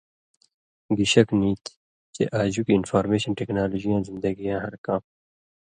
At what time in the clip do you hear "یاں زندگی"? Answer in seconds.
3.91-4.45